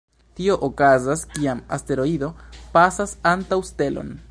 [0.37, 2.31] Tio okazas kiam asteroido
[2.79, 4.13] pasas antaŭ stelon.